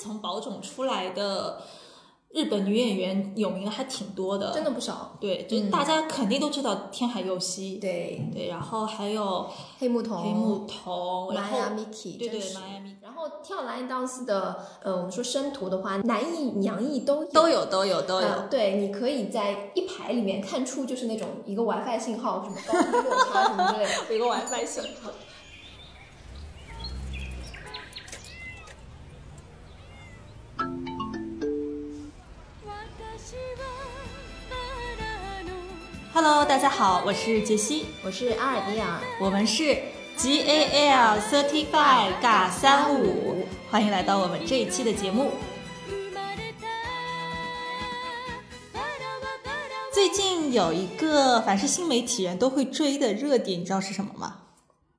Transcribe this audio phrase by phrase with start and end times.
[0.00, 1.60] 从宝冢出来的
[2.32, 5.16] 日本女演员有名的还挺多的，真的不少。
[5.20, 12.60] 对，就是大家肯定都知道天海佑希，对对，然后还有黑木瞳、黑木瞳，然后玛雅 Miki，对对真实玛
[13.02, 18.26] 然后跳 line dance 的，呃，我们说生图的话，男艺、娘艺都有都有都有都有。
[18.26, 23.90] 呃对，你可以在一排里面看出，就是那种一个 WiFi 信号，什么高低落差什么之类的。
[24.08, 25.10] 有 一个 WiFi 信号。
[36.22, 39.74] Hello，大家好，我是杰西，我是阿尔迪尔，我们是
[40.18, 45.30] G A L Thirty Five 嘎三五，欢迎来到我们这一期的节目。
[49.94, 54.36] 最近有一个凡是新媒体人都会追的热点，你知道是什么吗？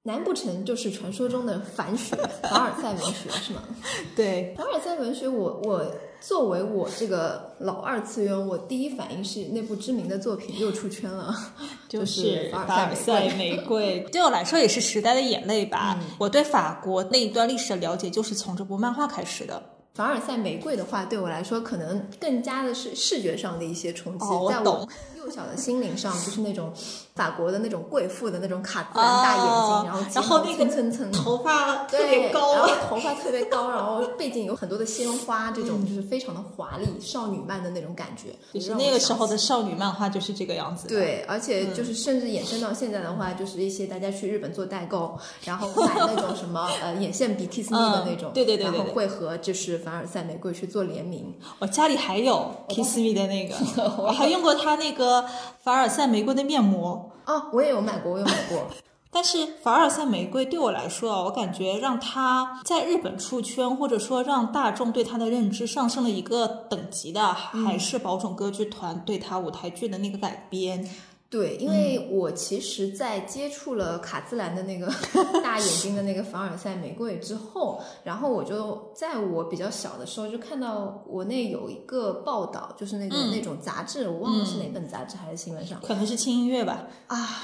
[0.04, 3.62] 难不成就是传说中的反学 凡尔赛文学是吗？
[4.16, 5.86] 对，凡尔赛文学我，我
[6.20, 11.32] 作为我这个老二次元，我第一反应是那部知名的作品又出圈了，
[11.88, 14.00] 就是凡凡尔赛玫瑰。
[14.12, 15.98] 对我来说也是时代的眼泪吧。
[16.00, 19.62] 嗯我对法国那一段历史的了解就是从这部漫画开始的。
[19.94, 24.88] 凡尔赛玫瑰的话，对我来说可能更加的是视觉上的一些冲击，在哦我
[25.22, 26.74] 幼小的心灵上，就是那种
[27.14, 40.88] 法国的那种贵妇的那种卡姿兰大眼睛，哦然后然后那个蹭蹭蹭，头发特对别高然后头发特别高，然后背景有很多的鲜花，这种就是非常的华丽少女漫的那种感觉，就是那个时候的少女漫画就是这个样子。
[40.88, 53.56] 对，而且就是甚至衍生到现在的话，就是一些大家去日本做代购，然后买那种什么呃眼线笔 Kiss Me 的那种，嗯对对对对然后会和就是凡尔赛玫瑰去做联名，我家里还有 Kiss Me 的那个，
[54.04, 55.26] 我还用过它那个
[55.64, 57.12] 凡尔赛玫瑰的面膜。
[57.26, 58.68] 哦，我也有买过，我有买过。
[59.14, 70.90] 但是凡尔赛玫瑰对我来说啊，我感觉让它在日本出圈，或者说让大众对它的认知上升了一个等级的，还是宝冢歌剧团对它舞台剧的那个改编。
[71.32, 74.86] 对，因为我其实，在接触了卡姿兰的那个
[75.42, 87.16] 大眼睛的那个凡尔赛玫瑰之后，然后我就在我比较小的时候就看到国内有一个报道，就是那个、那种杂志，我忘了是哪本杂志还是新闻上、可能是轻音乐吧，啊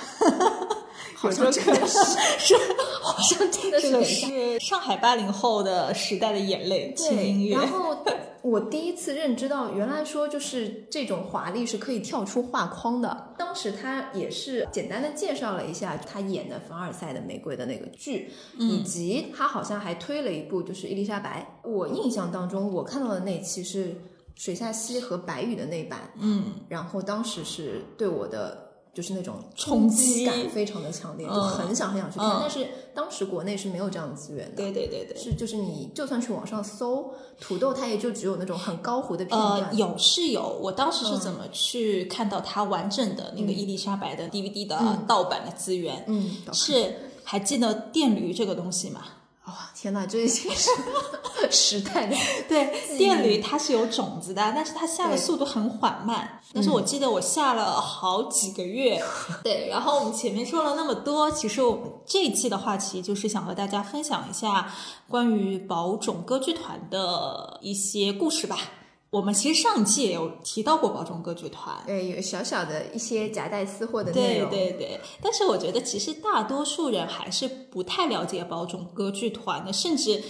[1.15, 1.97] 好像真的是
[2.37, 2.55] 是，
[3.01, 7.55] 好像真的这个是是上海八零后的时代的眼泪，轻音对，乐。
[7.55, 7.95] 然后
[8.41, 13.33] 我第一次认知到，原来说就是这种华丽是可以跳出画框的。
[13.37, 21.59] 当时他也是简单的介绍了一下他演的凡尔赛的玫瑰的那个剧，以及他好像还推了一部就是伊丽莎白。
[21.63, 23.95] 我印象当中，我看到的那期是
[24.35, 28.66] 水下希和白宇的那版，嗯，然后当时是对我的。
[28.97, 34.55] 就是那种冲击击感非常的强烈，就嗯很想很想去看，嗯但是当时国内是没有这样的资源的。
[34.55, 35.15] 对对对对。
[35.15, 39.61] 是，就是你就算去网上搜土豆，它也就只有那种很高糊的片段。
[39.65, 44.75] 呃，有是有，我当时是怎么去看到它完整的那个伊丽莎白的 DVD 的
[45.07, 46.03] 盗版的资源？
[46.07, 49.01] 嗯，是还记得电驴这个东西吗？
[49.47, 50.69] 哇、天哪，这已经是
[51.49, 52.15] 时代的
[52.49, 56.41] 对，电驴它是有种子的，但是它下的速度很缓慢。
[56.53, 59.01] 但是我记得我下了好几个月。
[59.43, 64.69] 对，然后我们前面说了那么多，其实我们这一期的话题就是想和大家分享一下
[65.07, 68.57] 关于宝冢歌剧团的一些故事吧。
[69.09, 74.49] 我们其实上一期也有提到过宝冢歌剧团，对，有小小的一些夹带私货的内对容。
[74.49, 80.21] 对对，但是我觉得其实大多数人还是不太了解宝冢歌剧团的，甚至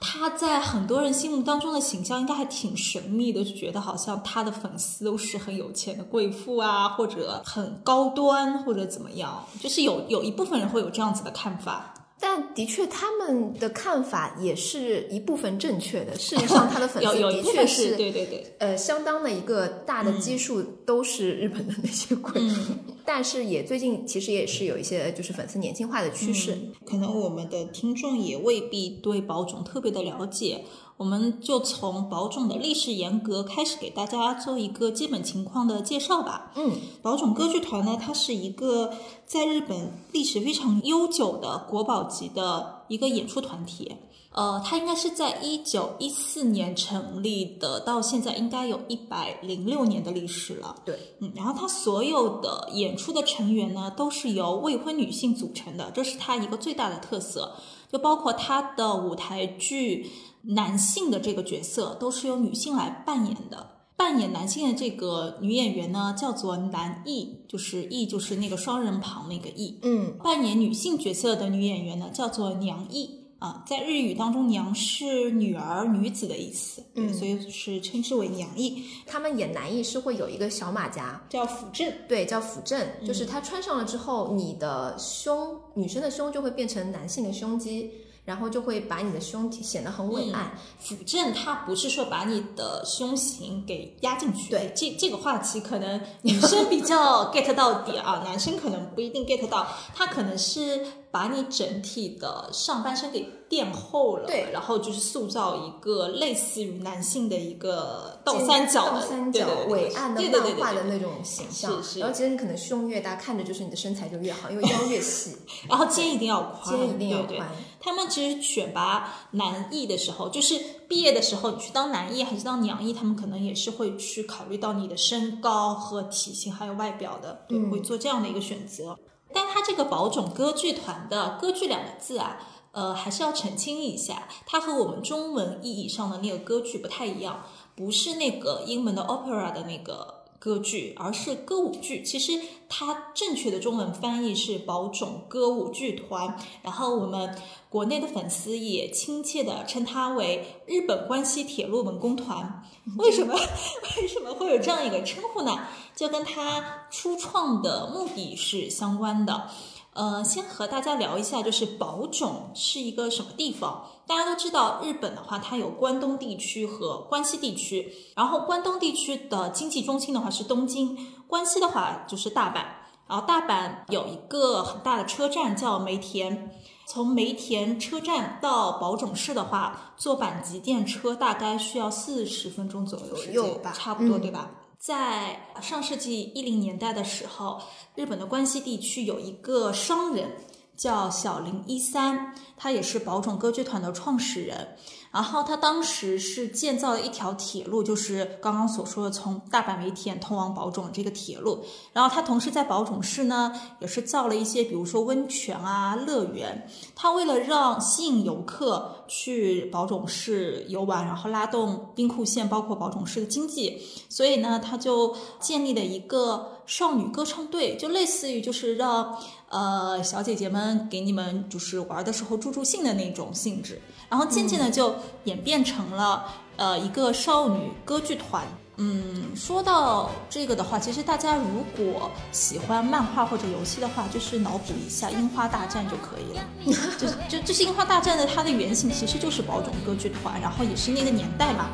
[0.00, 11.94] 他在很多人心目当中的形象应该还挺神秘的，就觉得好像他的粉丝都是很有钱的贵妇啊，或者很高端，或者怎么样，就是有有一部分人会有这样子的看法。
[12.18, 16.16] 但的确，他们的看法也是一部分正确的。
[16.16, 22.32] 事实上，他的粉丝的确是对对对，呃，相当的一个大的基数都是日本的那些鬼。
[22.36, 26.56] 嗯， 但是也最近其实也是有一些就是粉丝年轻化的趋势。
[26.86, 30.64] 可能我们的听众也未必对宝冢特别的了解，
[30.96, 36.52] 我们就从宝冢的历史沿革开始给大家做一个基本情况的介绍吧。
[36.56, 36.72] 嗯，
[37.02, 38.94] 宝冢歌剧团呢，它是一个
[39.26, 43.96] 在日本历史非常悠久的国宝级的一个演出团体。
[44.32, 50.76] 呃，它应该是在一九一四年成立的，到现在应该有一百零六年的历史了。
[50.84, 57.52] 对，嗯，然后它所有的演出的成员呢，都是由未婚女性组成的，这是它一个最大的特色。
[57.90, 60.10] 就包括它的舞台剧，
[60.48, 63.70] 男性的这个角色都是由女性来扮演的。
[63.96, 69.78] 扮演男性的这个女演员呢，叫做男艺，就是艺就是那个双人旁那个艺。
[69.82, 73.22] 嗯，扮演女性角色的女演员呢，叫做娘艺。
[73.38, 81.86] 啊，在日语当中，娘是女儿、女子的意思，对，嗯所以是称之为娘役，他们演男艺是会有一个小马甲，叫辅正。
[82.08, 87.90] 对，叫辅正，嗯就是它穿上了之后，你的胸，女生的胸就会变成男性的胸肌，
[88.26, 90.50] 然后就会把你的胸体显得很伟岸。
[90.78, 104.50] 辅正它不是说把你的胸型给压进去，对这这个话题可能女生比较 get 到底啊，男生可能不一定 get 到，它可能是把你整体的上半身给垫厚了，对。
[104.52, 111.82] 然后就是塑造一个类似于男性的一个倒三角的倒三角伟岸的对对对漫画的那种形象。
[111.82, 112.00] 是是。
[112.00, 115.36] 然后其实你可能胸越大，看着就是你的身材就越好，因为腰越细，
[115.68, 117.38] 然后肩一定要宽，肩一定要对对。
[117.38, 117.48] 宽。
[117.80, 127.70] 他们其实选拔男艺的时候，就是毕业的时候，你去当男艺还是当娘艺，他们可能也是会去考虑到你的身高和体型还有外表的，对，嗯。
[127.70, 128.96] 会做这样的一个选择。
[129.32, 132.38] 但它这个宝冢歌剧团的“歌剧”两个字啊，
[132.72, 137.44] 呃，还是要澄清一下，它和我们中文意义上的那个歌剧不太一样，
[137.74, 142.02] 不是那个英文的 opera 的那个歌剧，而是歌舞剧。
[142.02, 147.36] 其实它正确的中文翻译是宝冢歌舞剧团，然后我们
[147.68, 152.62] 国内的粉丝也亲切的称它为日本关西铁路文工团。
[152.98, 153.34] 为什么
[154.00, 155.58] 为什么会有这样一个称呼呢？
[155.94, 159.50] 就跟它初创的目的是相关的。
[159.96, 163.86] 呃，先和大家聊一下，就是宝冢是一个什么地方？
[164.06, 167.90] 大家都知道，日本的话，它有关东地区和关西地区。
[168.14, 172.84] 然后关东地区的经济中心的话是东京，关西的话就是大阪。
[173.08, 176.50] 然后大阪有一个很大的车站叫梅田，
[176.86, 184.50] 从梅田车站到宝冢市的话，坐阪急电车大概需要四十分钟左右的时间，差不多、嗯对吧？
[184.78, 187.60] 在上世纪一零年代的时候，
[187.94, 190.30] 日本的关西地区有一个商人
[190.76, 194.76] 叫小林一三，他也是宝冢歌剧团的创始人。
[195.16, 201.64] 然后他当时是建造了一条铁路，就是刚刚所说的从大阪梅田通往宝冢这个铁路。
[201.94, 206.68] 然后他同时在宝冢市呢，也是造了一些，比如说温泉啊、乐园。
[206.94, 213.80] 他为了让吸引游客去宝冢市游玩，然后拉动兵库县包括宝冢市的经济，
[214.10, 219.16] 所以呢，他就建立了一个少女歌唱队，就类似于就是让
[219.48, 223.80] 呃小姐姐们给你们就是玩的时候助助兴的那种性质。
[224.08, 224.94] 然后渐渐的就
[225.24, 226.24] 演变成了、
[226.56, 228.44] 呃一个少女歌剧团。
[228.78, 236.44] 嗯，说到这个的话，其实大家如果喜欢漫画或者游戏的话，就是脑补一下《樱花大战》就可以了。
[236.98, 241.70] 就就就是《樱花大战》的它的原型其实就是宝冢歌剧团，然后也是那个年代嘛。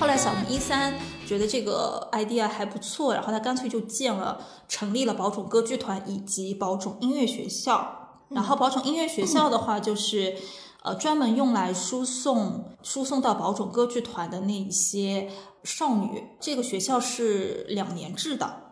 [0.00, 0.94] 后来小林一三
[1.28, 8.24] 觉得这个 idea 还不错，然后他干脆就建了、成立了宝冢歌剧团以及宝冢音乐学校。
[8.30, 10.34] 然后宝冢音乐学校的话，就是
[10.82, 15.30] 呃专门用来输送输送到宝冢歌剧团的那一些
[15.64, 16.24] 少女。
[16.40, 18.62] 这个学校是两年制的，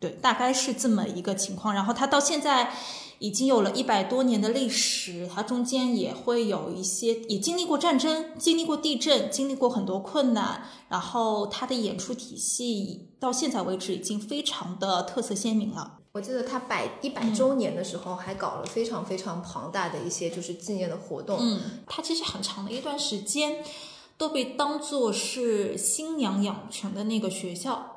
[0.00, 1.74] 对，大概是这么一个情况。
[1.74, 2.72] 然后他到现在
[3.18, 10.62] 已经有了一百多年的历史，它中间也会有一些，也经历过战争，经历过地震，经历过很多困难。
[10.88, 15.98] 然后它的演出体系到现在为止已经非常的特色鲜明了。
[16.12, 21.38] 我记得他百一百周年的时候，还搞了非常非常庞大的一些就是纪念的活动。
[21.40, 23.62] 嗯，它其实很长的一段时间
[24.16, 27.95] 都被当做是新娘养成的那个学校。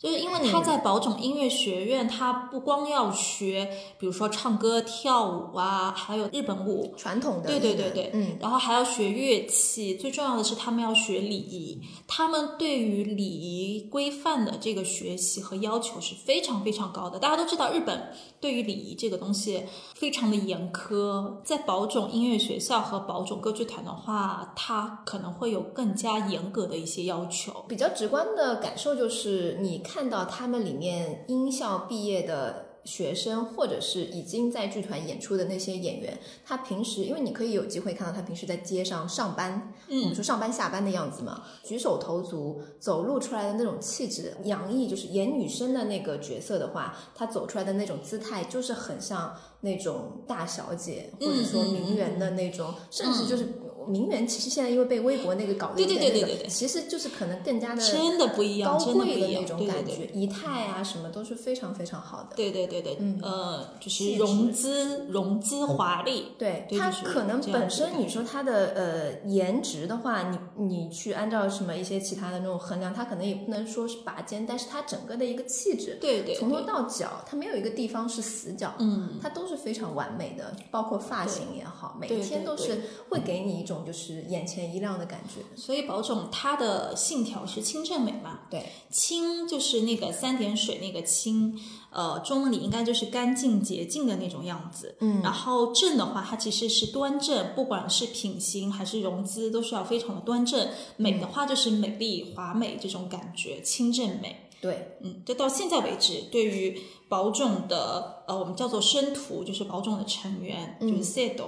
[0.00, 17.18] 就是因为他在宝冢音乐学院，他不光要学，比如说唱歌、跳舞啊，还有日本舞，传统的对对对对，嗯，然后还要学乐器，最重要的是他们要学礼仪，他们对于礼仪规范的这个学习和要求是非常非常高的。
[17.18, 19.64] 大家都知道，日本对于礼仪这个东西
[19.96, 27.64] 非常的严苛，在宝冢音乐学校和宝冢歌剧团的话，它可能会有更加严格的一些要求。
[27.66, 53.46] 比较直观的感受就是，你看到他们里面音校毕业的学生，或者是已经在剧团演出的那些演员，他平时因为你可以有机会看到他平时在街上上班，我们嗯，说上班下班的样子嘛，举手投足、走路出来的那种气质，洋溢就是演女生的那个角色的话，她走出来的那种姿态，就是很像那种大小姐，或者说名媛的那种，甚至就是
[53.88, 54.26] 名媛。
[54.26, 59.82] 其实现在因为被微博那个搞得对有点那个，对对对对对其实就是可能更加的真的不一样，高真的不贵的一样，那种对对对。
[59.82, 62.36] 感觉，仪态啊什么都是非常非常好的。
[62.36, 85.40] 对对对对，嗯呃，就是融资融资华丽，对它对就是可能本身你说它的呃颜值的话，你你去按照什么一些其他的那种衡量，它可能也不能说是拔尖，但是它整个的一个气质，对对，从头到脚，它没有一个地方是死角，嗯，它都是非常完美的，包括发型也好，每一天都是会给你一种就是眼前一亮的感觉。
[85.56, 91.58] 所以宝总他的信条是清正美嘛，对，清就是那个三点水那个清，
[91.90, 94.96] 呃，中文里应该就是干净洁净的那种样子。
[95.00, 100.68] 嗯然后正的话，它其实是端正，不管是品行还是容姿，都是要非常的端正。
[100.96, 104.47] 美的话就是美丽华美这种感觉，清正美。
[104.60, 111.44] 对，嗯，就到现在为止，对于宝冢的呃，我们叫做生徒，就是宝冢的成员，就是 Sedo，、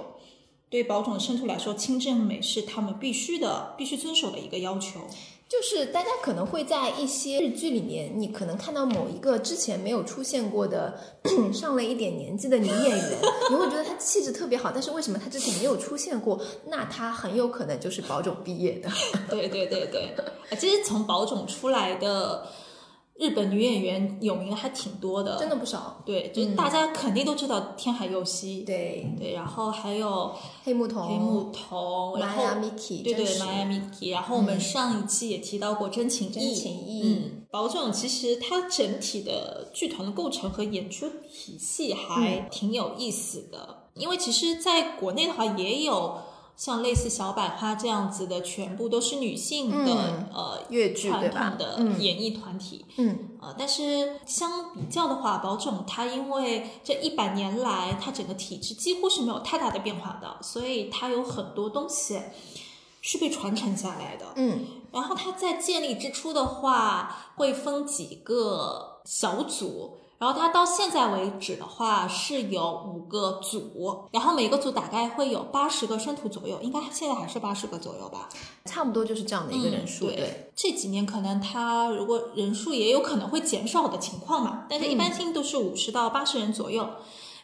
[0.69, 5.01] 对于宝冢的生徒来说，清正美是他们必须的、必须遵守的一个要求。
[5.49, 10.97] 就是大家可能会在一些日剧里面，你可能看到某一个之前没有出现过的
[11.51, 16.39] 上了一点年纪的女演员，你会觉得她气质特别好，但是为什么她之前没有出现过？
[16.67, 18.89] 那她很有可能就是宝冢毕业的。
[19.29, 20.13] 对对对对，
[20.51, 22.47] 呃其实从宝冢出来的
[23.15, 26.01] 日本女演员有名的还挺多的，真的不少。
[26.05, 32.43] 对，就是大家肯定都知道天海佑希，对，对，然后还有黑木瞳、黑木瞳，然后
[33.03, 46.17] 对对雅 Miki，然后我们上一期也提到过真情真意，情意嗯，宝总其实它整体的剧团的构成和演出体系还挺有意思的，因为其实在国内的话也有。
[46.55, 62.19] 像类似小百花这样子的，全部都是女性的、嗯呃越剧传统的嗯演艺团体，嗯，呃，但是相比较的话，宝冢它因为这一百年来，它整个体制几乎是没有太大的变化的，所以它有很多东西
[63.01, 64.25] 是被传承下来的。
[64.35, 69.97] 嗯，然后它在建立之初的话，会分几个小组。
[70.21, 78.29] 然后它到现在为止的话是有五个组，然后每个组大概会有八十个生徒左右，应该现在还是八十个左右吧。
[78.65, 80.05] 差不多就是这样的一个人数。
[80.05, 86.87] 嗯对，这几年可能它如果人数也有可能会减少的情况嘛，但是一般性都是五十到八十人左右。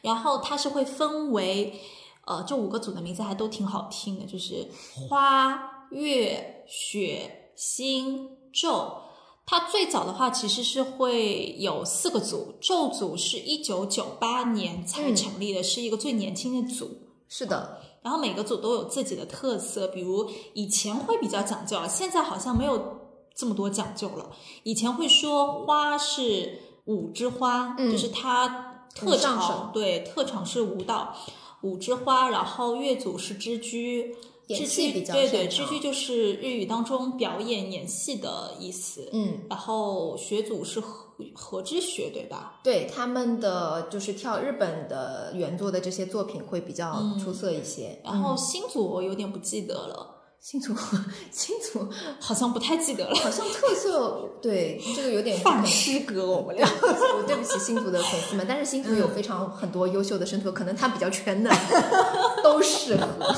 [0.04, 1.82] 然后它是会分为，
[2.26, 4.70] 呃，这五个组的名字还都挺好听的，就是
[5.10, 9.07] 花、月、雪、星、昼。
[9.50, 16.89] 它最早的话其实是会有四个组，咒组是一九九八年才成立的，是一个最年轻的组。
[17.30, 23.00] 是的，然后每个组都有自己的特色，比如以前会比较讲究，现在好像没有
[23.34, 24.32] 这么多讲究了。
[24.63, 31.16] 以前会说花是舞之花，嗯就是它特长对特长是舞蹈，
[31.62, 34.13] 舞之花，然后乐组是织居。
[34.48, 39.10] 演戏比较对对，织擅长居就是日语当中表演演戏的意思。
[39.13, 42.60] 嗯，然后学组是和和之学，对吧？
[42.63, 48.00] 对他们的就是跳日本的原作的这些作品会比较出色一些。
[48.04, 50.74] 然后新组我有点不记得了，新组，
[51.32, 51.88] 新组
[52.22, 53.16] 好像不太记得了。
[53.16, 56.70] 好像特色对这个有点放诗歌，我们俩。
[56.82, 61.51] 我对不起新组的粉丝们，但是新组有非常很多优秀的生徒，可能他比较全能，
[62.44, 63.36] 都适合。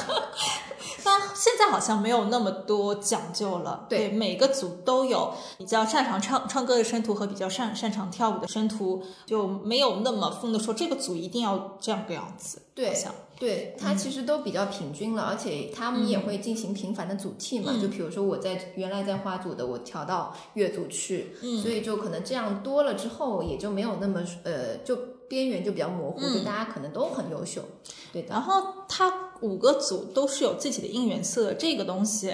[1.09, 3.87] 但现在好像没有那么多讲究了。
[3.89, 12.61] 对每个组都有比较擅长唱唱歌的生徒和比较擅擅长跳舞的生徒，就没有那么分的说这个组一定要这样个样子。
[12.75, 12.93] 对
[13.39, 17.73] 对，它其实都比较平均了，而且他们也会进行频繁的组替嘛。
[17.81, 24.95] 就比如说我在原来在花组的，我调到乐组去，所以就可能这样多了之后，也就没有那么呃，就
[25.27, 27.61] 边缘就比较模糊，就大家可能都很优秀。
[28.11, 32.33] 对的，然后它五个组都是有自己的应援色，这个东西，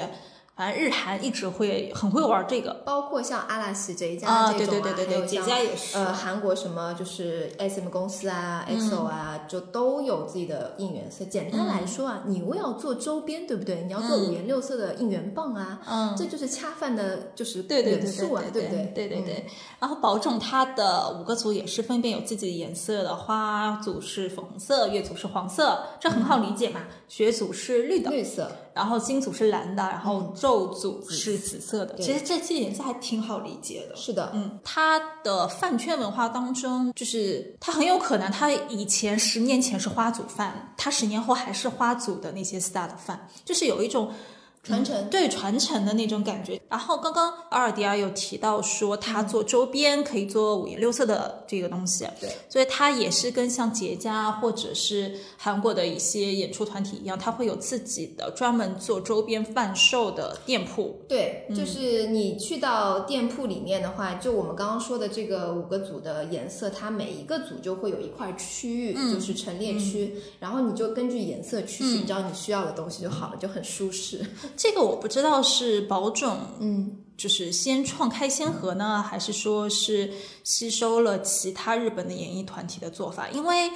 [0.56, 2.74] 反正日韩一直会很会玩这个。
[2.86, 5.98] 包括像阿拉西这一家啊，这种对对对对对，杰还有像家也是。
[5.98, 11.26] 呃，韩国什么就是 S M 公司啊、EXO 啊，就都有自己的应援色。
[11.26, 13.84] 简单来说啊，你又要做周边，对不对？
[13.84, 18.92] 你要做五颜六色的应援棒啊，嗯，这就是恰饭的，就是对对对对元素啊，对不对？
[18.96, 19.46] 对对对。
[19.80, 26.82] 然后保种它的五个组也是分别有自己的颜色的，花组是粉红色，月组是黄色，这很好理解嘛。
[27.08, 31.94] 雪组是绿的，绿色，然后金组是蓝的，然后咒组是紫色的。
[31.94, 33.96] 对其实这些颜色还挺好理解的。
[33.96, 44.12] 是的，嗯，它的饭圈文化当中，就是它很有可能，它以前十年前是花组饭，它十年后还是花组的那些 star 的饭，就是有一种
[44.66, 45.10] 传承。
[45.10, 46.60] 对传承的那种感觉。
[46.68, 61.00] 然后刚刚阿尔迪亚有提到说，他做周边可以做五颜六色的这个东西，对，所以他也是跟像杰家或者是韩国的一些演出团体一样，他会有自己的专门做周边贩售的店铺。
[61.08, 74.26] 对，就是你去到店铺里面的话，就我们刚刚说的这个五个组的颜色，它每一个组就会有一块区域，就是陈列区，然后你就根据颜色去寻找你需要的东西就好了，就很舒适。
[74.58, 80.12] 这个我不知道是宝冢嗯，就是先创开先河呢，还是说是
[80.44, 83.28] 吸收了其他日本的演艺团体的做法？
[83.30, 83.72] 因为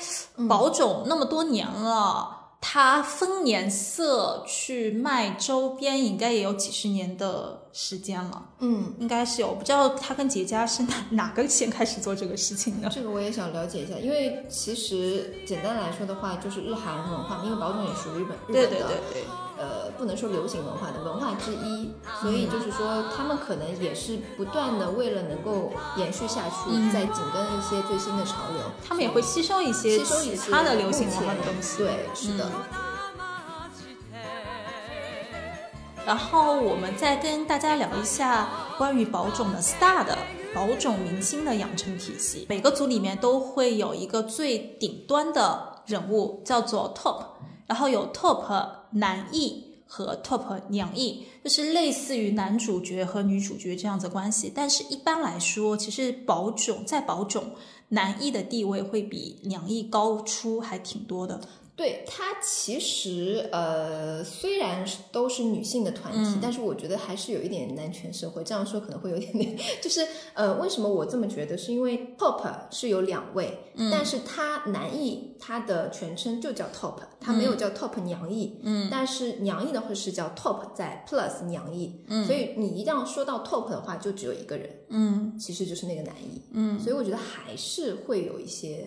[0.47, 2.37] 宝冢那么多年了。
[2.61, 8.49] 它分颜色去卖周边，应该也有几十年的时间了。
[8.59, 12.89] 嗯，应该是有，不知道他跟杰家是哪哪个先开始做这个事情的。
[12.89, 18.87] 这个我也想了解一下，因为其实简单来说的话，就是日韩文化，因为宝总也属于日本日对本的。
[18.87, 19.23] 对对对。
[19.59, 31.79] 呃，不能说流行文化的文化之一，所以就是说，他们可能也是不断的为了能够延续下去，在紧跟一些最新的潮流，他们也会吸收一些吸收一些其他的流行文化的东西。
[31.79, 32.49] 对，是的。
[36.09, 38.49] 然后我们再跟大家聊一下
[38.79, 40.17] 关于宝冢的 star 的
[40.55, 47.23] 宝冢明星的养成体系，每个组里面都会有一个最顶端的人物，叫做 top。
[47.67, 54.51] 然后有 top 男艺和 top 娘艺，就是类似于男主角和女主角这样子关系。
[54.53, 57.51] 但是一般来说，其实宝冢在宝冢
[57.89, 61.39] 男艺的地位会比娘艺高出还挺多的。
[61.79, 68.43] 对它其实呃，虽然都是女性的团体，但是我觉得还是有一点男权社会。
[68.43, 71.57] 这样说可能会有点点， 就是呃，为什么我这么觉得？
[71.57, 73.57] 是因为 top 是有两位，
[73.89, 88.85] 但是他男艺他的全称就叫 top，他没有叫 top 娘艺，嗯，但是娘艺的话是叫 top 在 plus 娘艺，嗯，所以你一定要说到 top 的话，就只有一个人，嗯，其实就是那个男艺，嗯，所以我觉得还是会有一些。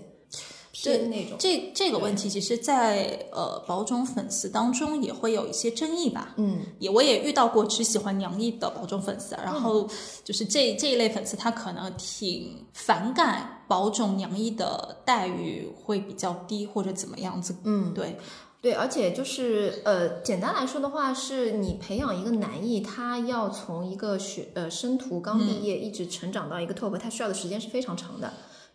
[0.73, 6.35] 偏那种这这个问题，其实，在呃宝冢粉丝当中也会有一些争议吧。
[6.38, 9.87] 嗯，也我也遇到过只喜欢娘艺的宝冢粉丝，然后
[10.25, 17.55] 就是这这一类粉丝，他可能挺反感宝冢娘艺的待遇会比较低或者怎么样子。
[17.64, 18.17] 嗯，对
[18.62, 28.33] 对，而且就是呃，简单来说的话，是你培养一个男艺，他要从一个学呃生徒刚毕业一直成长到一个 top，他需要的时间是非常长的。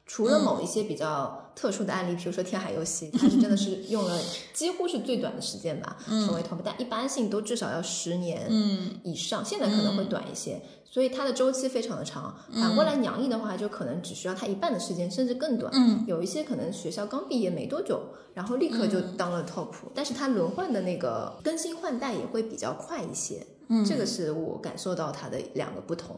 [0.08, 4.18] 除了某一些比较特殊的案例，比如说天海游戏，它是真的是 用了
[4.54, 8.50] 几乎是最短的时间吧，成为 top，但一般性都至少要十年
[9.04, 12.34] 以上，现在可能会短一些，所以它的周期非常的长。
[12.53, 15.72] 反过来，娘艺的话，就可能只需要它一半的时间，甚至更短。
[16.08, 18.01] 有一些可能学校刚毕业没多久，
[18.34, 23.46] 然后立刻就当了 top，但是它轮换的那个更新换代也会比较快一些。
[23.68, 26.18] 嗯，这个是我感受到它的两个不同。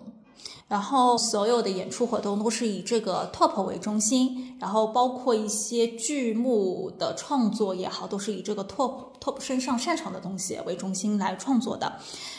[0.68, 11.92] 然后所有的演出活动都是以这个 top 为中心，然后包括一些剧目的创作也好，都是以这个 top top 身上擅长的东西为中心来创作的。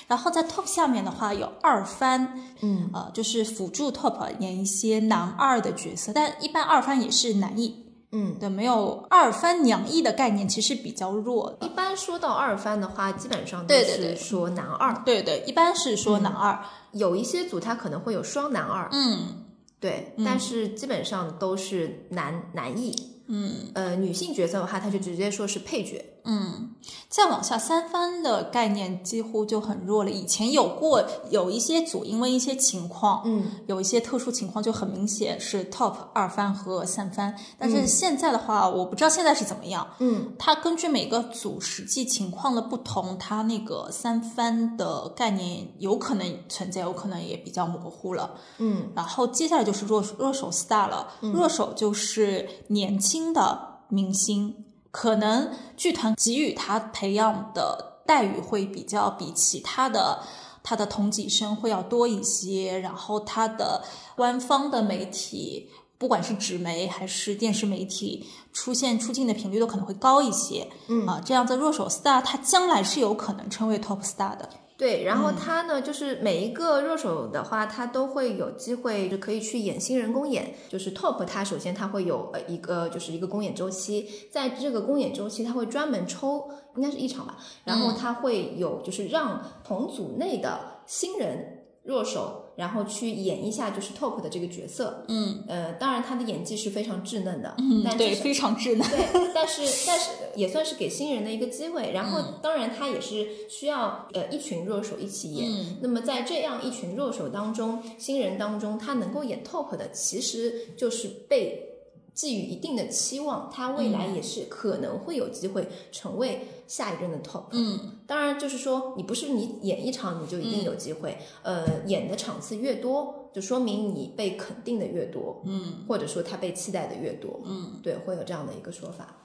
[0.06, 7.89] 然后在 top 下面的话有二番，嗯，呃，就是辅助 top 演一些男二的角色，但一般二番也是男一。
[8.12, 11.56] 嗯，对，没有二番娘一的概念，其实比较弱。
[11.60, 14.92] 一般说到二番的话，基本上都是说男二。
[15.04, 16.58] 对对，一般是说男二。
[16.92, 19.44] 有一些组他可能会有双男二，嗯，
[19.78, 22.92] 对，但是基本上都是男男一。
[23.28, 26.04] 嗯，呃，女性角色的话，他就直接说是配角。
[26.24, 26.74] 嗯，
[27.08, 30.10] 再往下三番的概念几乎就很弱了。
[30.10, 37.34] 以前有过有一些组，因为一些情况，嗯，有一些特殊情况，就很明显是 top 二番和三番。
[37.58, 39.86] 但是现在的话，我不知道现在是怎么样。
[39.98, 48.34] 嗯，它根据每个组实际情况的不同，它那个三番的概念有可能存在，有可能也比较模糊了。
[48.58, 54.66] 嗯，然后接下来就是弱弱手 star 了，弱手就是年轻的明星。
[54.90, 60.20] 可能剧团给予他培养的待遇会比较比其他的
[60.62, 63.82] 他的同级生会要多一些，然后他的
[64.16, 70.68] 官方的媒体，不管是纸媒还是电视媒体，出现出镜的频率都可能会高一些。
[70.88, 74.48] 嗯啊，这样子弱手 star 他将来是有可能成为 top star 的。
[74.80, 80.54] 对，然后他呢，就是每一个弱手的话，他都会有机会就可以去演新人公演。
[80.70, 95.02] 就是 top，他首先他会有呃一个就是一个公演周期，在这个公演周期，他会专门抽，应该是一场吧，然后他会有就是让同组内的新人弱手，然后去演一下就是 top 的这个角色。
[95.08, 98.86] 嗯呃，当然他的演技是非常稚嫩的，但对，非常稚嫩。
[98.90, 101.90] 对，但是但是也算是给新人的一个机会。
[101.92, 105.50] 然后，当然他也是需要呃一群弱手一起演。
[105.50, 111.69] 嗯那么在这样一群弱手当中，新人当中，他能够演 top 的，其实就是被
[112.14, 117.44] 寄予一定的期望，他未来也是可能会有机会成为下一任的 top。
[117.52, 127.40] 嗯，当然就是说，你不是你演一场你就一定有机会，呃，演的场次越多，就说明你被肯定的越多，嗯，或者说他被期待的越多。
[127.44, 127.80] 嗯。
[127.82, 129.16] 对，会有这样的一个说法。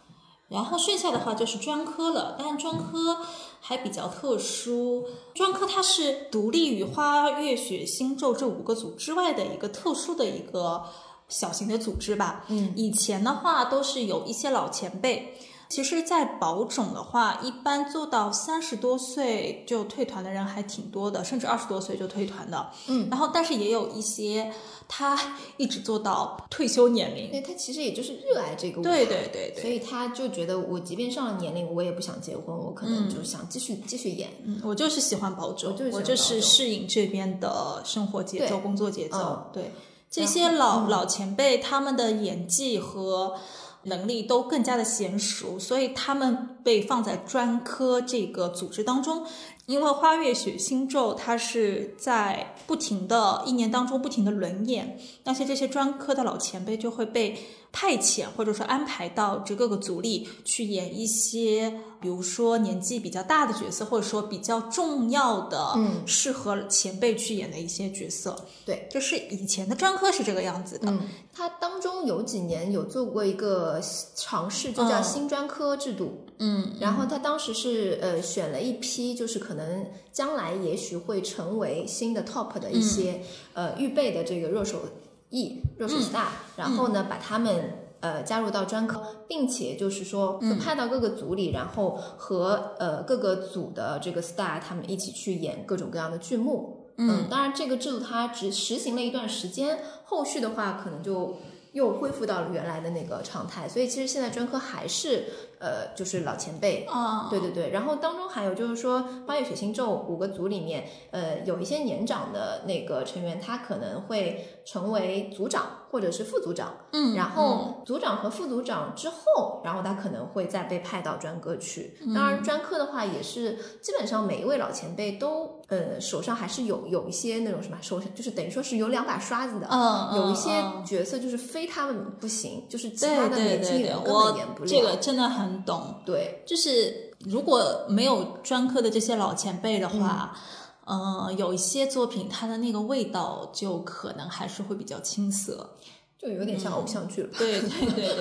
[0.48, 3.17] 然后剩下的话就是专科了，但专科
[3.60, 10.84] 还比较特殊，专科它是独立于花月雪星咒这五个组之外的一个特殊的一个
[11.27, 12.45] 小型的组织吧。
[12.49, 15.33] 嗯，以前的话都是有一些老前辈。
[15.67, 22.69] 其实，在保种的话，一般做到三十多岁就退团的人还挺多的，甚至二十多岁就退团的。
[22.88, 24.53] 嗯，然后但是也有一些
[24.88, 25.17] 他
[25.57, 27.31] 一直做到退休年龄。
[27.31, 34.29] 对他其实也就是热爱这个舞台，对对对对所以他就觉得我即便上了年龄，我也不想结婚，我可能就想继续、继续演。
[34.43, 39.17] 嗯，我就是喜欢保种，我就是喜欢我就是适应这边的生活节奏、工作节奏。
[39.17, 39.71] 嗯对，
[40.15, 43.36] 这些老、老前辈他们的演技和
[43.84, 49.25] 能力都更加的娴熟，所以他们被放在专科这个组织当中。
[49.67, 57.36] 因为花月雪星咒，它是在不停的一年当中不停的轮演，那些这些专科的老前辈就会被
[57.71, 68.45] 派遣或者说安排到这各个组里去演一些，比如说年纪比较大的角色，或者说比较重要的、嗯适合前辈去演的一些角色。
[68.67, 70.91] 对，就是以前的专科是这个样子的。
[70.91, 70.99] 嗯，
[71.34, 73.82] 他当中有几年有做过一个
[74.15, 76.21] 尝试，就叫嗯新专科制度。
[76.38, 83.22] 嗯，然后他当时是呃选了一批，就是可能将来也许会成为新的 top 的一些、
[83.54, 83.68] 嗯。
[83.68, 84.82] 呃预备的这个热手
[85.30, 87.80] 艺、热手 star，、然后呢把他们。
[88.02, 90.50] 呃，加入到专科，并且就是说，嗯。
[90.52, 96.91] 就派到各个组里，然后和呃各个组的这个 star 他们一起去演各种各样的剧目。
[96.98, 101.38] 嗯，当然这个制度它只实行了一段时间，后续的话可能就
[101.75, 103.67] 又恢复到了原来的那个常态。
[103.67, 105.25] 所以其实现在专科还是
[105.59, 121.97] 呃就是老前辈，啊，对对对，然后当中还有就是说，八月血星咒五个组里面，呃，有一些年长的那个成员，他可能会成为组长或者是副组长，嗯，然后组长和副组长之后，然后他可能会再被派到专科去。
[122.13, 134.67] 当然，专科的话也是基本上每一位老前辈都，呃，手上还是有有一些那种什么手上就是等于说是有两把刷子的，嗯，嗯有一些嗯角色就是非他们不行，就是其他的年轻人，根本演不了。
[134.69, 136.01] 这个真的很懂。
[136.05, 140.39] 对，就是如果没有专科的这些老前辈的话，嗯
[140.86, 145.71] 呃，有一些作品它的那个味道就可能还是会比较青涩。
[146.17, 147.30] 就有点像偶像剧了。
[147.38, 148.15] 对对对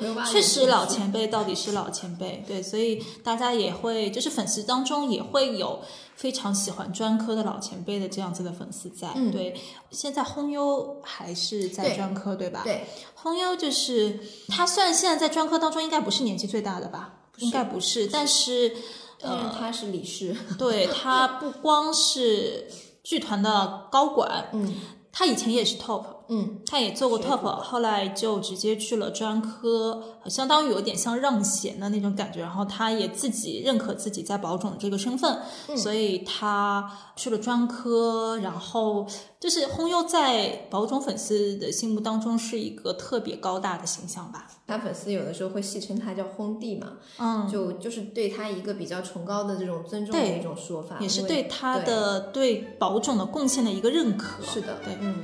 [0.00, 5.80] 对 确实，老前辈到底是老前辈，对，所以大家也会，就是粉丝当中也会有
[6.16, 9.12] 非常喜欢专科的老前辈的这样子的粉丝在。
[9.14, 9.58] 嗯对，
[9.90, 18.76] 现在轰优还是在专科，对吧？，对，轰优就是他，虽然现在在专科当中应该不是年纪最大的吧，应该不是，但是
[19.20, 22.70] 但是他是理事， 对他不光是
[23.02, 24.74] 剧团的高管，嗯。
[25.18, 32.40] 他以前也是 top，嗯，他也做过 top，后来就直接去了专科，相当于有点像让贤的那种感觉。
[32.40, 38.38] 然后他也自己认可自己在保种这个身份，嗯所以他去了专科。
[38.42, 39.06] 然后
[39.40, 44.46] 就是轰悠在保种粉丝的心目当中是一个特别高大的形象吧。
[44.66, 54.44] 他粉丝有的时候会戏称他叫轰弟嘛，嗯，就就是对他一个比较崇高的这种尊重的对一种说法，也是对他的对保种的贡献的一个认可。
[54.44, 54.96] 是的，对。
[55.00, 55.14] 嗯!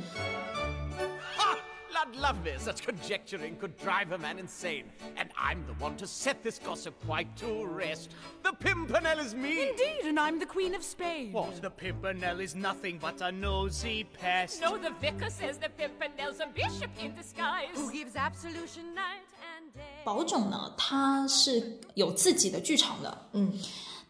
[2.12, 4.86] Lud love me, such conjecturing could drive a man insane.
[5.15, 8.12] And I'm the one to set this gossip quite to rest.
[8.43, 9.69] The Pimpernel is me.
[9.69, 11.31] Indeed, and I'm the Queen of Spain.
[11.31, 11.62] What?
[11.62, 14.62] The Pimpernel is nothing but a nosy pest.
[14.62, 17.75] No, the vicar says the Pimpernel's a bishop in disguise.
[17.75, 20.03] Who gives absolution night and day.
[20.03, 23.53] 保种呢，它是有自己的剧场的，嗯，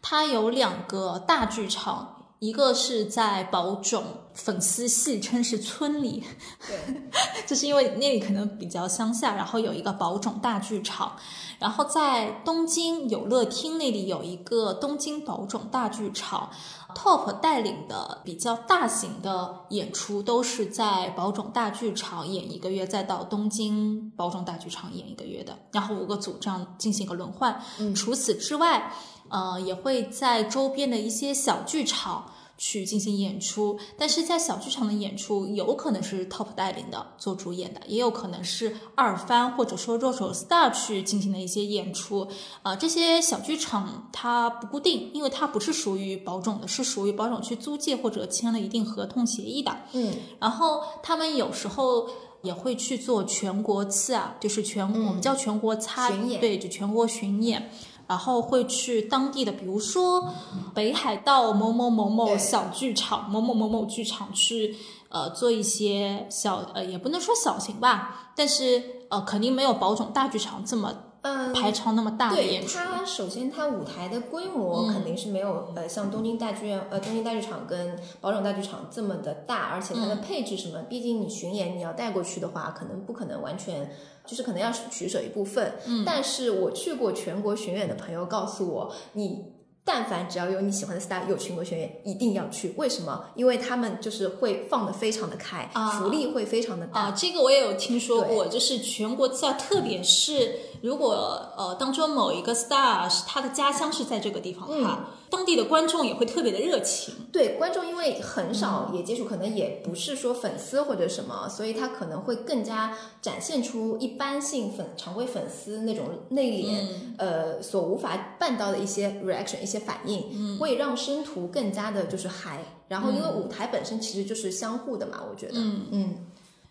[0.02, 4.03] 它有两个大剧场， 一个是在宝冢，
[4.33, 6.21] 粉丝戏称是村里，
[6.67, 7.01] 对，
[7.47, 11.15] 就是因为那里可能比较乡下，然后有一个宝冢大剧场，
[11.57, 16.49] 然后在东京有乐町那里有一个东京宝冢大剧场
[16.93, 27.61] ，TOP 带领的比较大型的演出都是在宝冢大剧场演一个月，再到东京宝冢大剧场演一个月的，然后五个组这样进行一个轮换。
[27.79, 27.95] 嗯。
[27.95, 28.91] 除此之外，
[29.29, 32.31] 呃，也会在周边的一些小剧场。
[32.55, 42.27] 去进行演出，但是在小剧场的演出有可能是 TOP 带领的做主演的，也有可能是二番或者说热手 star 去进行的一些演出。
[42.61, 49.75] 啊、这些小剧场它不固定，因为它不是属于保种的，是属于保种去租借或者签了一定合同协议的。
[49.93, 52.07] 嗯，然后他们有时候
[52.43, 57.71] 也会去做全国次啊，就是全、我们叫全国擦，巡演对，就全国巡演。
[58.07, 60.29] 然后会去当地的，比如说
[60.73, 64.75] 北海道某某某某小剧场、某某某某剧场去，
[65.09, 72.77] 呃，做一些小呃，也不能说小型吧，但是呃，肯定没有保种大剧场这么嗯，排场那么大的对演出。
[72.77, 83.91] 它，首先它舞台的规模肯定是没有、呃像东京大剧院呃东京大剧场跟宝冢大剧场这么的大，而且它的配置什么，毕竟你巡演你要带过去的话，可能不可能完全
[84.25, 85.73] 就是可能要取舍一部分。
[85.87, 89.53] 嗯，但是我去过全国巡演的朋友告诉我，你。
[89.85, 92.73] 但凡只要有你喜欢的 star 有全国巡演，一定要去。
[92.77, 93.25] 为什么？
[93.35, 97.01] 因为他们就是会放的非常的开，啊福利会非常的大。
[97.01, 107.15] 啊，这个我也有听说过，就是全国在，特别是如果呃当中某一个 star 是他的家乡是在这个地方的话，当地的观众也会特别的热情。
[107.31, 116.85] 对观众，因为很少也接触，可能也不是说粉丝或者什么，所以他可能会更加展现出一般性粉常规粉丝那种内敛，
[117.17, 122.63] 呃，所无法办到的一些 reaction 一些反应，会让生图更加的就是嗨。
[122.87, 126.15] 然后因为舞台本身其实就是相互的嘛，我觉得，嗯嗯，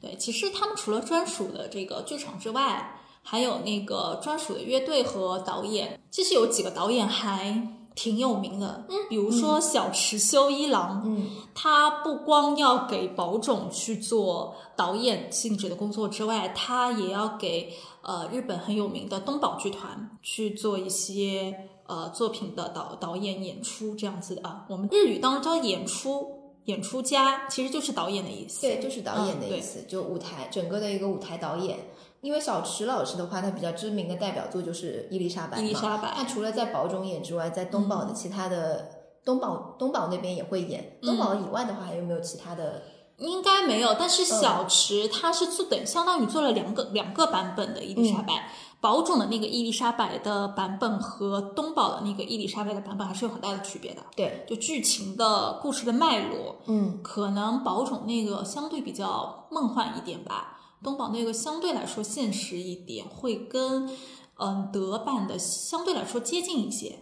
[0.00, 5.98] 对，其实他们除了专属的这个剧场之外，还有那个专属的乐队和导演。
[6.10, 24.64] 其实有几个导演还挺有名的，嗯，比如说小池修一郎，嗯，他不光要给宝冢去做导演性质的工作之外，他也要给呃日本很有名的东宝剧团去做一些呃作品的导导演演出这样子的啊。
[24.68, 26.38] 我们日语当中叫演出。
[26.66, 31.76] 演出家其实就是导演的意思，对，就是导演的意思，就舞台整个的一个舞台导演。
[32.22, 35.66] 因为小池老师的话，他比较知名的代表作就是《伊丽莎白》嘛。
[35.66, 38.88] 伊丽莎白他除了在宝冢演之外，在东宝的其他的、
[39.24, 40.98] 东宝东宝那边也会演。
[41.02, 42.82] 东宝以外的话，还有没有其他的？
[43.18, 54.02] 应该没有，但是小池他是做等相当于做了两个两个版本的伊丽莎白，宝冢的那个伊丽莎白的版本和东宝的那个伊丽莎白的版本还是有很大的区别的。
[54.16, 63.88] 对，就剧情的故事的脉络，嗯，可能宝冢那个相对比较梦幻一点吧，东宝那个相对来说现实一点，会跟
[64.36, 66.98] 嗯德版的相对来说接近一些。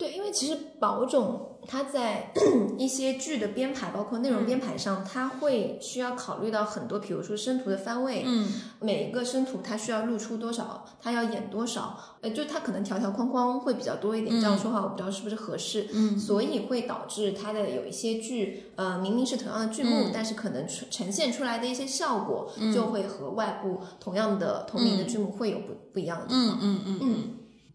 [0.00, 2.32] 对，因为其实宝冢它在
[2.78, 8.48] 一些剧的编排，包括内容编排上，它会需要考虑到很多，比如说生图的番位，嗯，
[8.80, 14.40] 每一个生图它需要露出多少，它要演多少，呃，就它可能条条框框会比较多一点。
[14.40, 16.18] 这样说话我不知道是不是合适，嗯。
[16.18, 20.10] 所以会导致它的有一些剧，呃，明明是同样的剧目，嗯。
[20.14, 26.58] 但是可能呈呈现出来的一些效果，就会和外部同样的同名的剧目会有不不一样的地方。
[26.62, 26.98] 嗯嗯。
[27.02, 27.24] 嗯。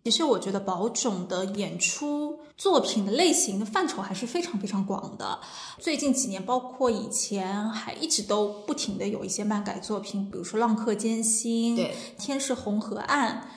[0.05, 5.39] 其实我觉得宝冢的演出作品的类型的范畴还是非常非常广的。
[5.79, 13.47] 最近几年，包括以前，还一直都不停的有一些漫改作品，比如说《浪客剑心》、对《天是红河岸》、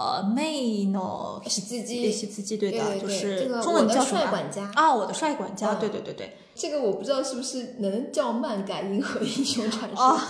[0.00, 6.36] 呃，妹诺喜字记喜字记，对的，对对对就是中文叫什么管家啊，我的帅管家，嗯对对对对。
[6.54, 10.20] 这个我不知道是不是能叫漫改《银河英雄传说》哦，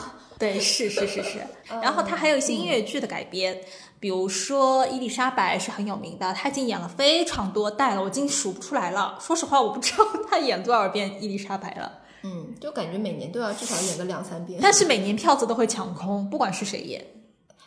[0.43, 1.39] 对，是是是是。
[1.81, 3.61] 然后他还有一些音乐剧的改编，
[4.01, 9.17] 比如说伊丽莎白是很有名的，她已经演了非常多代了，我已经数不出来了。
[9.21, 12.01] 说实话，我不知道她演多少遍伊丽莎白了。
[12.25, 14.59] 嗯，就感觉每年都要至少演个两三遍。
[14.61, 17.07] 但是每年票子都会抢空，不管是谁演。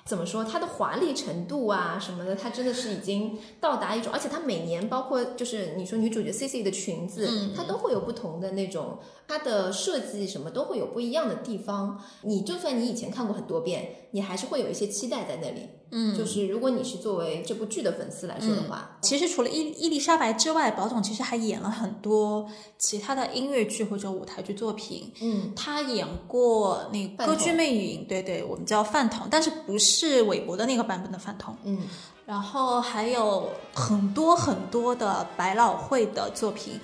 [0.06, 12.00] 怎么说，它的华丽程度啊什么的，它真的是已经到达一种，而且它每年包括就是你说女主角 C C 的裙子，嗯它都会有不同的那种，它的设计什么都会有不一样的地方。
[12.22, 15.68] 你就算你以前看过很多遍，你还是会有一些期待在那里。
[15.92, 25.12] 嗯，就是如果你是作为这部剧的粉丝来说的话，其实除了伊伊丽莎白之外，宝总其实还演了很多其他的音乐剧或者舞台剧作品。
[25.22, 31.54] 嗯，他演过那个《歌剧魅影》，对对，我们叫饭桶，但是不是韦伯的那个版本的饭桶。
[31.66, 31.82] 嗯，
[32.26, 36.80] 然后还有很多很多的百老汇的作品，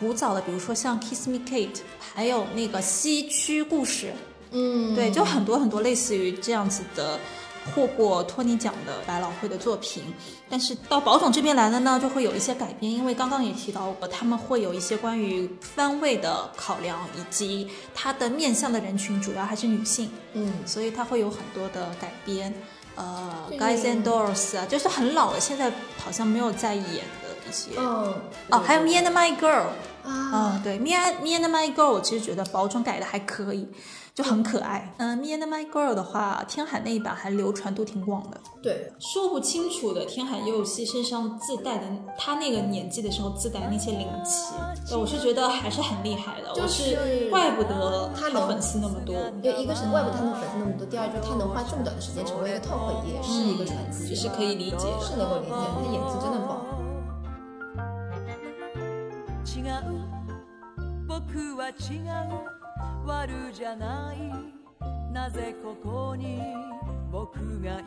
[0.00, 4.08] 古早的，比如说像《Kiss Me Kate》，还有那个《西区故事》，
[4.52, 7.18] 嗯，对，就很多很多类似于这样子的。
[7.76, 10.02] 获过托尼奖的百老汇的作品，
[10.50, 22.52] 但是到宝总这边来了呢，就会有一些改编，因为刚刚也提到过，他们会有一些关于番位的考量，以及它的面向的人群主要还是女性，嗯，所以它会有很多的改编。
[22.96, 25.70] 呃，Guys and Dolls 啊，就是很老的，现在
[26.04, 27.70] 好像没有在演的一些。
[27.78, 28.12] 嗯，
[28.50, 29.66] 哦，还有 Me and My Girl，
[30.02, 33.68] 啊，啊、对，Me and Me and My Girl，我其实觉得宝总改的还可以，
[34.13, 34.93] 就很可爱。
[34.97, 38.39] 嗯、m e and My Girl 的话，天海那一版还流传度挺广的。
[38.61, 41.85] 对，说不清楚的，天海佑希身上自带的，
[42.17, 44.53] 他那个年纪的时候自带的那些灵气，
[44.89, 46.53] 对我是觉得还是很厉害的。
[46.53, 54.99] 就我是怪不得他能的粉丝那么多，因为一个是外部他的粉丝那么多，第二就是他能花这么短的时间成为一个 top，也是一个传奇，这是可以理解的。
[54.99, 56.65] 是能够理解，他演技真的棒。
[59.45, 60.03] 違う
[61.07, 62.60] 僕は違う
[63.05, 64.17] 悪じゃない
[65.11, 66.41] なぜここに
[67.11, 67.83] 僕がいる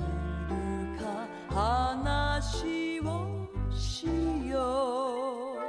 [0.99, 4.07] か 話をし
[4.49, 5.61] よう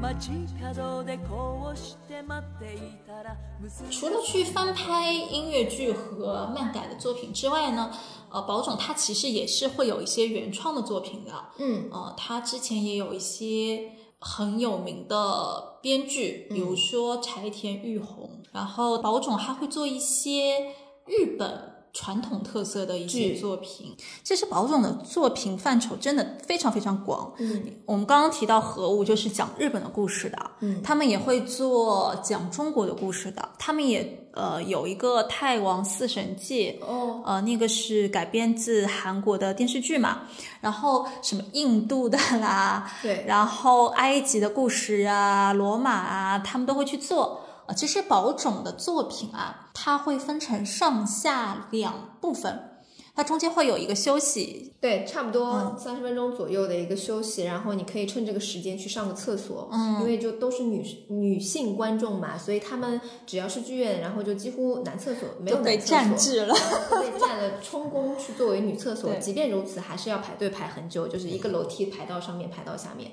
[0.00, 7.90] 街角でこうして待っていたら娘除了去翻拍音乐剧和漫改的作品之外呢，
[8.30, 11.32] 呃，宝冢他其实也是会有一些原创的作品的。
[11.58, 20.73] 嗯呃，他之前也有一些 很有名的编剧，比如说柴田裕弘，然后宝冢还会做一些
[21.05, 21.70] 日本。
[21.93, 27.33] 传统特色的一些作品，其实宝总的作品范畴真的非常非常广。
[27.37, 27.63] 嗯。
[27.85, 30.81] 我们刚刚提到何物，就是讲日本的故事的，嗯。
[30.81, 37.21] 他们也会做讲中国的故事的，他们也呃有一个《太王四神记》，哦。
[37.25, 40.21] 呃，那个是改编自韩国的电视剧嘛，
[40.61, 43.25] 然后什么印度的啦，对。
[43.27, 47.41] 然后埃及的故事啊，罗马啊，他们都会去做。
[47.71, 52.81] 呃，其实宝冢的作品啊，它会分成上下两部分，
[53.15, 66.53] 它中间会有一个休息，对，差不嗯多三十分钟左右的一个休息，然后你可以趁这个时间去上个厕所，嗯，因为就都是女女性观众嘛，所以他们只要是剧院，然后就几乎男厕所没有男厕所，占据了。
[66.99, 69.15] 被占了充公去作为女厕所。
[69.15, 73.11] 即便如此，还是要排队排很久，就是一个楼梯排到上面，排到下面。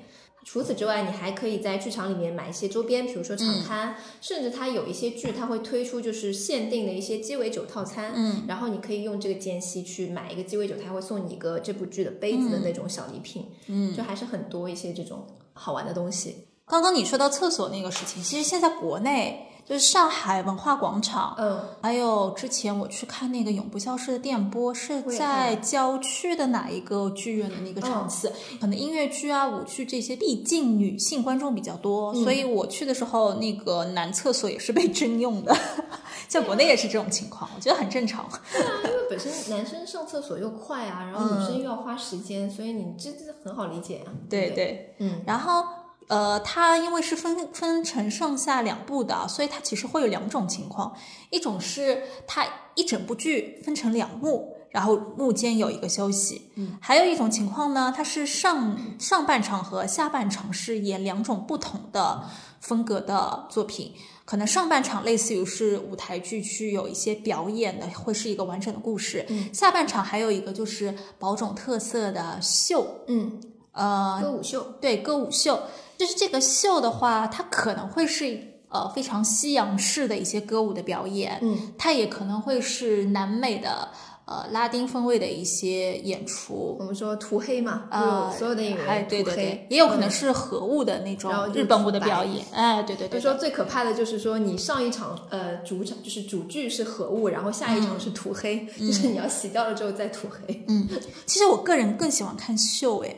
[0.51, 13.95] 除此之外，你还可以在剧场里面买一些周边，比如说场刊，甚至它有一些剧，它会推出就是限定的一些鸡尾酒套餐，嗯，然后你可以用这个间隙去买一个鸡尾酒，它会送你一个这部剧的杯子的那种小礼品，嗯。
[13.95, 16.47] 就还是很多一些这种好玩的东西。
[16.65, 28.33] 刚刚你说到厕所那个事情，其实现在国内就是上海文化广场，嗯，还有之前我去看那个《永不消失的电波》，是在郊区的哪一个剧院的那个场次？
[28.59, 35.55] 可能音乐剧啊、舞剧这些，毕竟女性观众比较多，所以我去的时候，那个男厕所也是被征用的。
[36.27, 38.27] 在国内也是这种情况，我觉得很正常。
[38.51, 44.09] 对啊，因为本身男生上厕所又快啊，然后女生又要花时间，所以你这这很好理解啊。
[44.27, 45.63] 对不对，嗯，然后
[46.09, 50.93] 呃，它因为是分分成上下两部的，所以它其实会有两种情况，
[51.29, 52.45] 一种是它
[52.75, 54.57] 一整部剧分成两幕。
[54.71, 62.23] 然后幕间有一个休息，嗯，还有一种情况呢，它是上上半场和下半场是演两种不同的
[62.61, 63.95] 风格的作品，
[64.25, 69.51] 可能上半场类似于是舞台剧去有一些表演的，会是一个完整的故事，嗯。
[69.51, 73.41] 下半场还有一个就是宝种特色的秀，嗯，
[73.71, 75.59] 呃，歌舞秀，对歌舞秀，
[75.99, 83.89] 就是这个秀的话，它可能会是呃非常西洋式的一些歌舞的表演，嗯，它也可能会是南美的
[84.25, 100.63] 呃拉丁风味的一些演出我，们说涂黑嘛，呃，所有的演哎，员涂黑对对对，，也有可能嗯是和物的那种日本舞的表演，哎，对对对，对就说最可怕的就是说，你上一场呃主场就是主剧是和物，然后下一场是涂黑，就是你要洗掉了之后再涂黑。
[100.69, 100.87] 嗯，
[101.25, 103.13] 其实我个人更喜欢看秀，哎，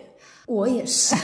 [0.48, 1.16] 我也是，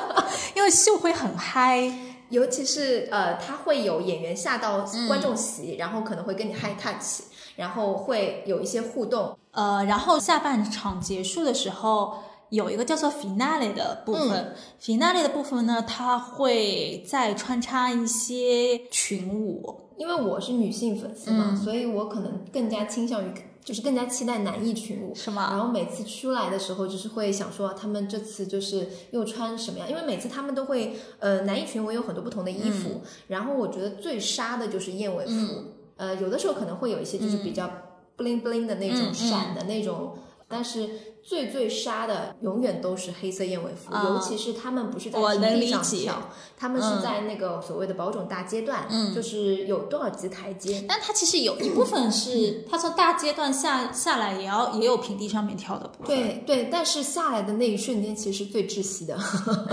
[0.54, 1.92] 因为秀会很嗨，
[2.28, 7.22] 尤其是呃，他会有演员下到嗯观众席，然后可能会跟你 high touch，
[7.56, 9.36] 然后会有一些互动。
[9.52, 12.18] 呃，然后下半场结束的时候，
[12.50, 14.54] 有一个叫做 finale 的部分。
[14.80, 19.80] finale 的部分呢，它会再穿插一些群舞。
[19.96, 23.32] 因为我是女性粉丝嘛，嗯所以我可能更加倾向于，
[23.66, 25.12] 就是更加期待男艺群舞。
[25.12, 29.90] 是吗然后每次出来的时候，就是会想说他们这次就是又穿什么样？
[29.90, 33.02] 因为每次他们都会，呃，男艺群舞有很多不同的衣服。
[33.26, 35.64] 然后我觉得最杀的就是燕尾服，
[35.96, 37.68] 呃，有的时候可能会有一些就是比较
[38.16, 40.16] bling bling 的那种、闪的那种。
[40.48, 40.88] 但是
[41.26, 56.06] 最最杀的永远都是黑色燕尾服，啊尤其是他们不是在我能平地上跳，他们是嗯在那个所谓的保种大阶段，就是有多少级台阶，但它其实有一部分是，它从大阶段下下来，也要也有平地上面跳的部分。
[56.06, 59.18] 对对，但是下来的那一瞬间其实是最窒息的。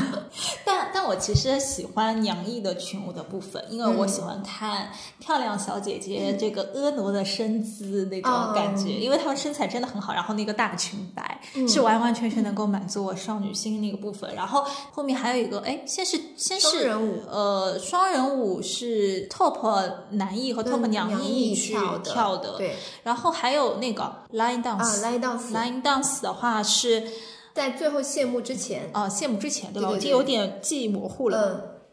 [0.66, 4.90] 但但我其实喜欢杨毅的群舞的部分，因为我喜欢看
[5.20, 14.34] 漂亮小姐姐这个婀娜的身姿那种感觉，嗯因为她们身材真的很好，然后那个大裙摆、是完完全全能够满足我少女心那个部分。
[14.36, 24.04] 然后后面还有一个，哎，先是先是双人舞呃，双人舞是 top 男艺和 top 娘娘艺艺去跳的跳的，对然后还有那个
[24.34, 25.52] line 啊 dance。
[25.52, 27.04] ，line dance 的话是
[27.54, 29.90] 在最后谢幕之前，呃谢幕之前对吧？
[29.90, 31.38] 我记有点记忆模糊了。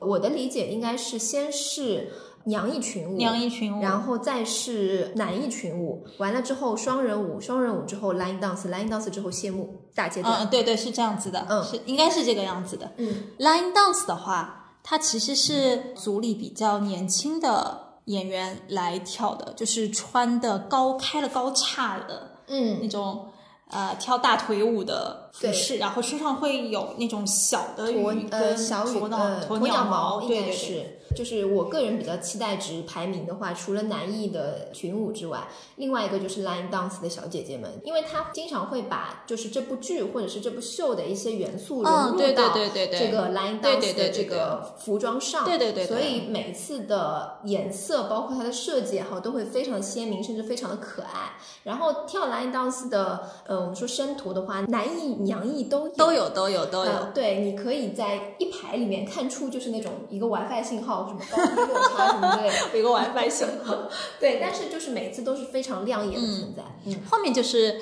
[0.00, 2.10] 嗯，我的理解应该是先是
[2.44, 10.40] 娘一群舞，娘一群舞，然后再是男一群舞，完了之后双人舞，双人舞之后 line dance，line dance 之后谢幕大阶段。
[10.40, 12.90] 嗯，对对，是这样子的，嗯是应该是这个样子的。
[12.96, 23.28] 嗯 Line dance 的话，它其实是组里比较年轻的演员来跳的，就是穿的高开了高叉的嗯那种
[23.68, 30.52] 呃跳大腿舞的服饰，然后身上会有那种小的鸵羽呃跟小羽鸵鸟呃鸵鸟毛，应该对对对。
[30.52, 30.96] 是。
[31.12, 51.32] 就是我个人比较期待值排名的话，除了南艺的群舞之外，另外一个就是 Line Dance 的小姐姐们，因为她经常会把就是这部剧或者是这部秀的一些元素融入到这个 Line Dance 的这个服装上，对对对对所以每次的颜色包括它的设计也好，都会非常鲜明，甚至非常的可爱。
[51.64, 62.54] 然后跳 Line Dance 的，呃，我们说生图的话，男艺、娘艺都有都有都有都有，呃，对，你可以在一排里面看出，就是那种一个 WiFi 信号，什么高低落差什么之类的。
[62.78, 63.74] 一个 WiFi 信号。
[64.18, 66.62] 对，但是就是每次都是非常亮眼的存在。
[66.86, 67.80] 嗯，后面就是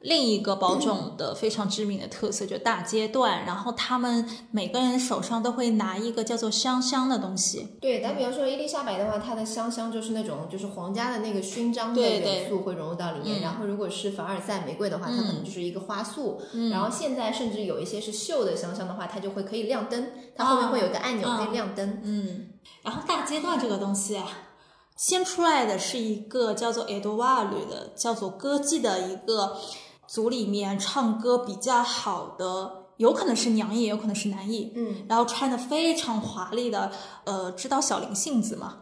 [0.00, 3.44] 另一个包种的非常知名的特色，就是大阶段。
[3.44, 7.98] 然后他们每个人手上都会拿一个叫做香香的东西，对。
[8.00, 13.40] 但比方说伊丽莎白的话，它的香香就是那种就是皇家的那个勋章的元素会融入到里面。
[13.40, 16.40] 嗯然后如果是凡尔赛玫瑰的话，它可能就是一个花束。
[16.70, 22.00] 然后现在甚至有一些是绣的香香的话，它就会可以亮灯，它后面会有一个按钮啊可以亮灯。
[22.04, 22.48] 嗯，
[22.82, 24.26] 然后大阶段这个东西啊，
[24.96, 29.56] 先出来的是一个叫做 e d w a r 的，叫做歌姬的一个
[30.08, 34.72] 组里面唱歌比较好的，有可能是娘艺，也有可能是男艺。
[34.74, 36.90] 嗯，然后穿的非常华丽的，
[37.24, 38.78] 呃，知道小林杏子吗？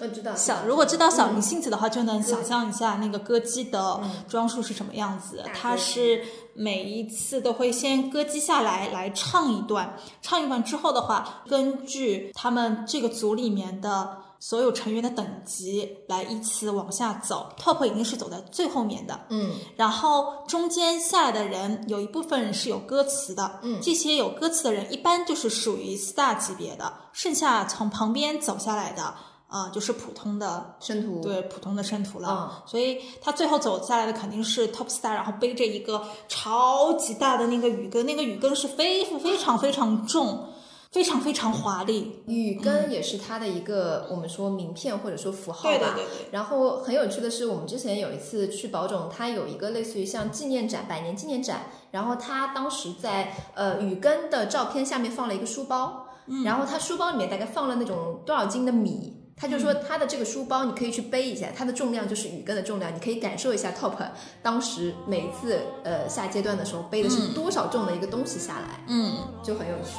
[0.00, 0.34] 我知道。
[0.34, 5.40] 小如果知道小林嗯幸子的话，就能想象一下那个歌姬的装束是什么样子。
[5.44, 14.16] 大她是每一次都会先歌姬下来来唱一段，唱一段之后的话，根据他们这个组里面的
[14.46, 19.18] 所有成员的等级来依次往下走，top 一定是走在最后面的。
[19.30, 29.14] 嗯然后中间下来的人有一部分人是有歌词的，嗯这些有歌词的人一般就是属于 star 级别的，剩下从旁边走下来的，
[29.48, 31.22] 啊、就是普通的，生徒。
[31.22, 32.28] 对普通的生徒了。
[32.28, 40.50] 嗯所以他最后走下来的肯定是 top star，然后背着一个超级大的那个雨根，那个雨根是非非常非常重，
[40.94, 42.22] 非常非常华丽。
[42.28, 45.76] 雨根也是它的一个我们说名片或者说符号吧。
[45.76, 59.20] 对对对对然后很有趣的是，我们之前有一次去宝冢，它有一个类似于像纪念展、百年纪念展，然后它当时在呃雨根的照片下面放了一个书包，嗯然后它书包里面大概放了那种多少斤的米。
[59.36, 63.96] 他就说他的这个书包你可以去背一下，它的重量就是雨根的重量，你可以感受一下 Top
[64.44, 69.98] 当时每一次呃下阶段的时候背的是多少重的一个东西下来，嗯，就很有趣。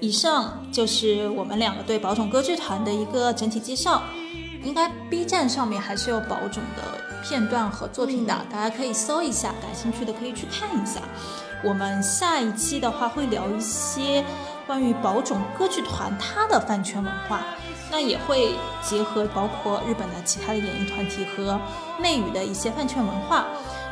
[0.00, 4.02] 以上就是我们两个对宝冢歌剧团的一个整体介绍。
[4.62, 11.00] 应该 B 站上面还是有宝冢的片段和作品的，大家可以搜一下，感兴趣的可以去看一下。
[11.64, 14.22] 我们下一期的话会聊一些
[14.66, 17.40] 关于宝冢歌剧团它的饭圈文化，
[17.90, 21.58] 那也会结合包括日本的其他的演艺团体和
[21.98, 23.46] 内娱的一些饭圈文化，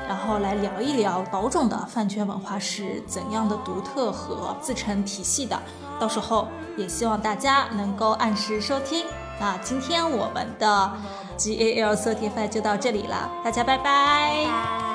[0.07, 5.59] 然后来聊一聊宝冢的饭圈文化是怎样的独特和自成体系的。
[6.01, 9.05] 到时候也希望大家能够按时收听。
[9.41, 10.93] 那今天我们的
[11.37, 14.88] G A L Certified 就到这里了，大家拜拜。